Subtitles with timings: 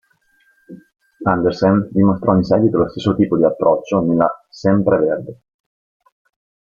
[1.27, 5.41] Anderssen dimostrò in seguito lo stesso tipo di approccio nella "sempreverde".